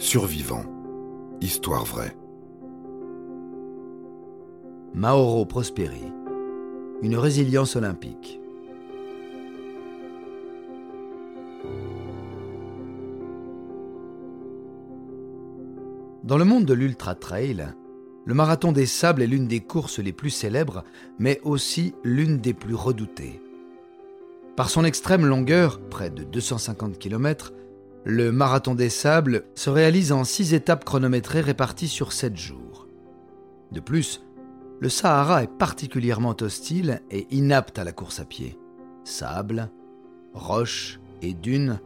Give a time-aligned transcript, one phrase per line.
[0.00, 0.62] Survivant.
[1.40, 2.16] Histoire vraie.
[4.94, 6.12] Mauro Prosperi.
[7.02, 8.40] Une résilience olympique.
[16.22, 17.66] Dans le monde de l'ultra trail,
[18.24, 20.84] le marathon des sables est l'une des courses les plus célèbres,
[21.18, 23.42] mais aussi l'une des plus redoutées.
[24.54, 27.52] Par son extrême longueur, près de 250 km,
[28.10, 32.88] le marathon des sables se réalise en six étapes chronométrées réparties sur sept jours.
[33.70, 34.22] De plus,
[34.80, 38.56] le Sahara est particulièrement hostile et inapte à la course à pied.
[39.04, 39.70] Sable,
[40.32, 41.80] roches et dunes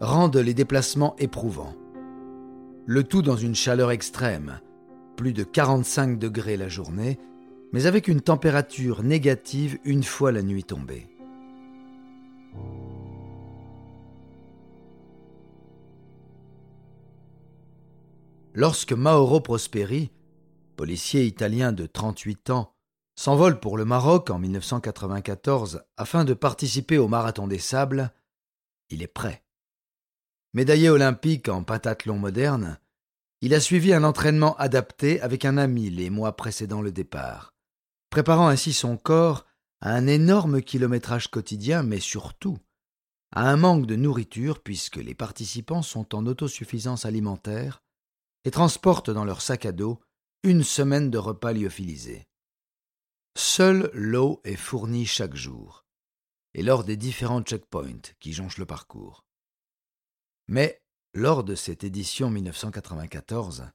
[0.00, 1.74] rendent les déplacements éprouvants.
[2.86, 4.60] Le tout dans une chaleur extrême,
[5.14, 7.18] plus de 45 degrés la journée,
[7.74, 11.06] mais avec une température négative une fois la nuit tombée.
[18.58, 20.10] Lorsque Mauro Prosperi,
[20.76, 22.74] policier italien de 38 ans,
[23.14, 28.14] s'envole pour le Maroc en 1994 afin de participer au Marathon des Sables,
[28.88, 29.44] il est prêt.
[30.54, 32.78] Médaillé olympique en pentathlon moderne,
[33.42, 37.52] il a suivi un entraînement adapté avec un ami les mois précédant le départ,
[38.08, 39.44] préparant ainsi son corps
[39.82, 42.56] à un énorme kilométrage quotidien, mais surtout
[43.32, 47.82] à un manque de nourriture puisque les participants sont en autosuffisance alimentaire
[48.46, 50.00] et transportent dans leur sac à dos
[50.44, 52.28] une semaine de repas lyophilisés.
[53.36, 55.84] Seule l'eau est fournie chaque jour,
[56.54, 59.26] et lors des différents checkpoints qui jonchent le parcours.
[60.46, 60.80] Mais,
[61.12, 63.68] lors de cette édition 1994,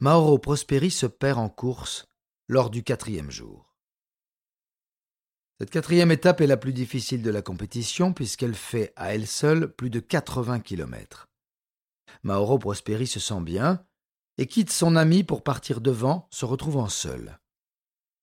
[0.00, 2.06] Mauro Prosperi se perd en course
[2.48, 3.72] lors du quatrième jour.
[5.60, 9.72] Cette quatrième étape est la plus difficile de la compétition puisqu'elle fait à elle seule
[9.72, 11.28] plus de 80 km.
[12.24, 13.84] Mauro Prosperi se sent bien
[14.38, 17.38] et quitte son ami pour partir devant, se retrouvant seul.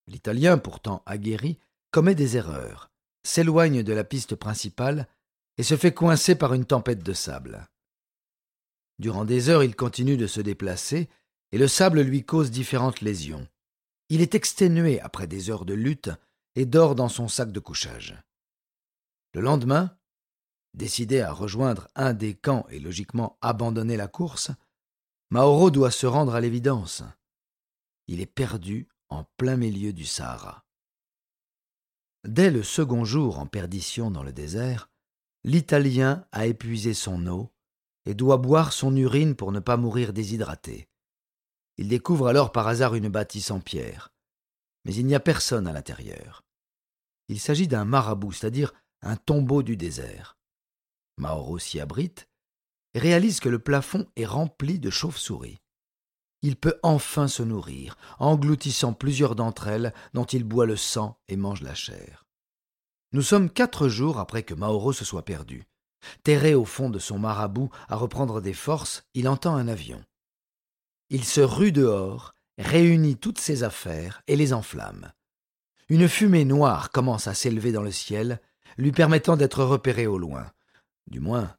[0.07, 1.59] L'Italien, pourtant aguerri,
[1.91, 2.89] commet des erreurs,
[3.23, 5.07] s'éloigne de la piste principale
[5.57, 7.67] et se fait coincer par une tempête de sable.
[8.97, 11.09] Durant des heures, il continue de se déplacer
[11.51, 13.47] et le sable lui cause différentes lésions.
[14.09, 16.11] Il est exténué après des heures de lutte
[16.55, 18.15] et dort dans son sac de couchage.
[19.33, 19.97] Le lendemain,
[20.73, 24.51] décidé à rejoindre un des camps et logiquement abandonner la course,
[25.31, 27.03] Mauro doit se rendre à l'évidence.
[28.07, 30.65] Il est perdu en plein milieu du Sahara.
[32.23, 34.89] Dès le second jour en perdition dans le désert,
[35.43, 37.51] l'Italien a épuisé son eau
[38.05, 40.89] et doit boire son urine pour ne pas mourir déshydraté.
[41.77, 44.13] Il découvre alors par hasard une bâtisse en pierre,
[44.85, 46.43] mais il n'y a personne à l'intérieur.
[47.27, 50.37] Il s'agit d'un marabout, c'est-à-dire un tombeau du désert.
[51.17, 52.27] Mauro s'y abrite
[52.99, 55.59] réalise que le plafond est rempli de chauves-souris.
[56.41, 61.37] Il peut enfin se nourrir, engloutissant plusieurs d'entre elles dont il boit le sang et
[61.37, 62.25] mange la chair.
[63.13, 65.65] Nous sommes quatre jours après que Mauro se soit perdu.
[66.23, 70.03] Terré au fond de son marabout à reprendre des forces, il entend un avion.
[71.09, 75.11] Il se rue dehors, réunit toutes ses affaires et les enflamme.
[75.89, 78.41] Une fumée noire commence à s'élever dans le ciel,
[78.77, 80.51] lui permettant d'être repéré au loin.
[81.07, 81.55] Du moins,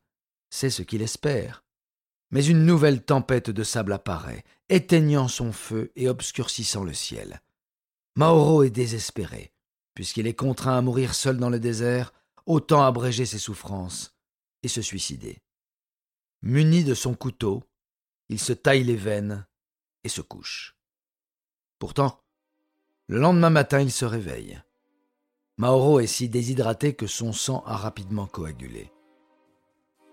[0.50, 1.64] c'est ce qu'il espère.
[2.30, 7.40] Mais une nouvelle tempête de sable apparaît, éteignant son feu et obscurcissant le ciel.
[8.16, 9.52] Mauro est désespéré,
[9.94, 12.12] puisqu'il est contraint à mourir seul dans le désert,
[12.46, 14.16] autant abréger ses souffrances
[14.62, 15.42] et se suicider.
[16.42, 17.62] Muni de son couteau,
[18.28, 19.46] il se taille les veines
[20.04, 20.76] et se couche.
[21.78, 22.20] Pourtant,
[23.08, 24.60] le lendemain matin, il se réveille.
[25.58, 28.90] Mauro est si déshydraté que son sang a rapidement coagulé.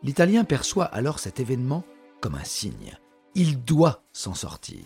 [0.03, 1.83] L'Italien perçoit alors cet événement
[2.19, 2.97] comme un signe.
[3.35, 4.83] Il doit s'en sortir.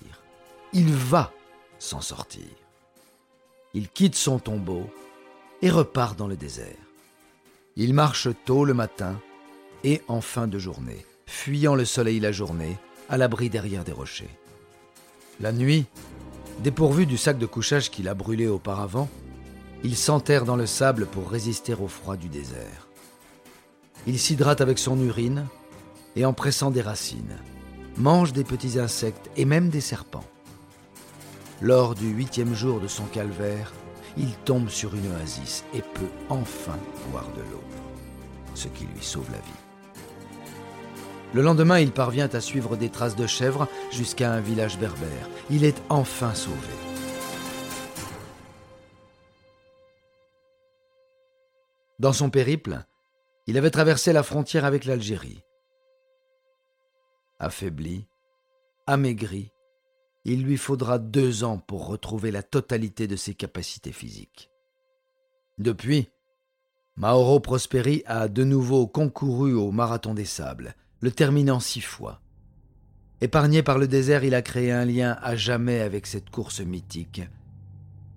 [0.73, 1.31] Il va
[1.79, 2.45] s'en sortir.
[3.73, 4.89] Il quitte son tombeau
[5.61, 6.75] et repart dans le désert.
[7.75, 9.19] Il marche tôt le matin
[9.83, 12.77] et en fin de journée, fuyant le soleil la journée,
[13.09, 14.29] à l'abri derrière des rochers.
[15.39, 15.85] La nuit,
[16.59, 19.09] dépourvu du sac de couchage qu'il a brûlé auparavant,
[19.83, 22.86] il s'enterre dans le sable pour résister au froid du désert.
[24.07, 25.47] Il s'hydrate avec son urine
[26.15, 27.37] et en pressant des racines,
[27.97, 30.23] mange des petits insectes et même des serpents.
[31.61, 33.73] Lors du huitième jour de son calvaire,
[34.15, 36.77] il tombe sur une oasis et peut enfin
[37.11, 37.63] boire de l'eau,
[38.53, 39.67] ce qui lui sauve la vie.
[41.33, 45.29] Le lendemain, il parvient à suivre des traces de chèvres jusqu'à un village berbère.
[45.49, 46.55] Il est enfin sauvé.
[51.99, 52.85] Dans son périple,
[53.47, 55.41] il avait traversé la frontière avec l'Algérie.
[57.39, 58.05] Affaibli,
[58.85, 59.51] amaigri,
[60.25, 64.51] il lui faudra deux ans pour retrouver la totalité de ses capacités physiques.
[65.57, 66.09] Depuis,
[66.97, 72.21] Mauro Prosperi a de nouveau concouru au Marathon des Sables, le terminant six fois.
[73.21, 77.21] Épargné par le désert, il a créé un lien à jamais avec cette course mythique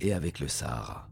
[0.00, 1.09] et avec le Sahara.